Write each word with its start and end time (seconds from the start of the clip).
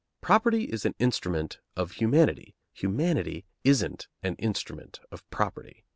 Property 0.19 0.63
is 0.63 0.83
an 0.83 0.95
instrument 0.97 1.59
of 1.75 1.91
humanity; 1.91 2.55
humanity 2.73 3.45
isn't 3.63 4.07
an 4.23 4.33
instrument 4.37 4.99
of 5.11 5.29
property. 5.29 5.83